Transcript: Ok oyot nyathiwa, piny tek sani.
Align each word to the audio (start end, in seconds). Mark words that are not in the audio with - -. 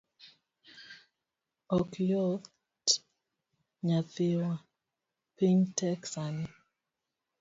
Ok 1.77 1.91
oyot 2.03 2.85
nyathiwa, 3.85 4.49
piny 5.35 5.59
tek 5.77 6.01
sani. 6.13 6.47